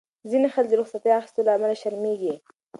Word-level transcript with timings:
ځینې 0.29 0.47
خلک 0.53 0.67
د 0.69 0.73
رخصتۍ 0.81 1.11
اخیستو 1.19 1.45
له 1.45 1.51
امله 1.55 1.75
شرمېږي. 1.81 2.33